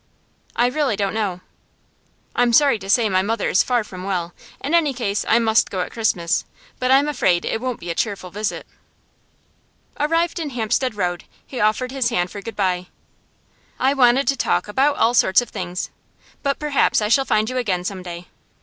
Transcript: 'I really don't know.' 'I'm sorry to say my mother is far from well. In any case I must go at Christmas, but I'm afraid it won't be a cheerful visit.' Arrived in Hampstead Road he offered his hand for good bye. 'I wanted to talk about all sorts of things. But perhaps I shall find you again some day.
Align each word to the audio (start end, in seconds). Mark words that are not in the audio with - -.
'I 0.55 0.65
really 0.69 0.95
don't 0.95 1.13
know.' 1.13 1.41
'I'm 2.35 2.53
sorry 2.53 2.79
to 2.79 2.89
say 2.89 3.07
my 3.07 3.21
mother 3.21 3.49
is 3.49 3.61
far 3.61 3.83
from 3.83 4.03
well. 4.03 4.33
In 4.59 4.73
any 4.73 4.95
case 4.95 5.23
I 5.27 5.37
must 5.37 5.69
go 5.69 5.81
at 5.81 5.91
Christmas, 5.91 6.43
but 6.79 6.89
I'm 6.89 7.07
afraid 7.07 7.45
it 7.45 7.61
won't 7.61 7.79
be 7.79 7.91
a 7.91 7.93
cheerful 7.93 8.31
visit.' 8.31 8.65
Arrived 9.99 10.39
in 10.39 10.49
Hampstead 10.49 10.95
Road 10.95 11.25
he 11.45 11.59
offered 11.59 11.91
his 11.91 12.09
hand 12.09 12.31
for 12.31 12.41
good 12.41 12.55
bye. 12.55 12.87
'I 13.77 13.93
wanted 13.93 14.27
to 14.29 14.35
talk 14.35 14.67
about 14.67 14.97
all 14.97 15.13
sorts 15.13 15.39
of 15.39 15.49
things. 15.49 15.91
But 16.41 16.57
perhaps 16.57 16.99
I 16.99 17.07
shall 17.07 17.23
find 17.23 17.47
you 17.47 17.57
again 17.57 17.83
some 17.83 18.01
day. 18.01 18.25